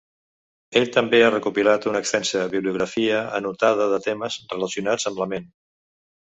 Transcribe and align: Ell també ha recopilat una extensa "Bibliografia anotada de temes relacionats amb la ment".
Ell 0.79 0.87
també 0.95 1.19
ha 1.25 1.33
recopilat 1.35 1.85
una 1.91 2.01
extensa 2.05 2.47
"Bibliografia 2.55 3.21
anotada 3.43 3.89
de 3.95 4.03
temes 4.09 4.41
relacionats 4.57 5.11
amb 5.13 5.25
la 5.25 5.33
ment". 5.37 5.51